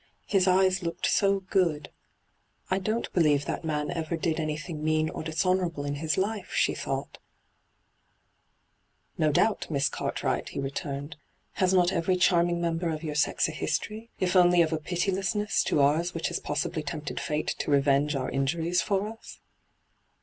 [0.25, 1.91] His eyes looked so good.'
[2.71, 5.95] I hyGoogIc ENTRAPPED 145 don't believe that man ever did anything mean or dishonourable in
[6.01, 7.17] his life,' she thoughi
[7.75, 11.17] * No doubt, Miss Cartwright,' he retumed.'
[11.61, 15.61] Has not every charming member of your sex a history, if only of a pitilessness
[15.65, 19.39] to ours which has possibly tempted fate to revenge our injuqea for us